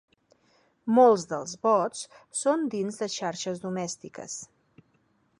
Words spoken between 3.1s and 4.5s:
xarxes domèstiques